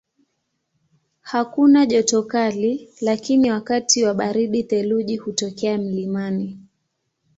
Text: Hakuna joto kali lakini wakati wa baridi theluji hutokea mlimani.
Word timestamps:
Hakuna 1.21 1.85
joto 1.85 2.23
kali 2.23 2.89
lakini 3.01 3.51
wakati 3.51 4.03
wa 4.03 4.13
baridi 4.13 4.63
theluji 4.63 5.17
hutokea 5.17 5.77
mlimani. 5.77 6.59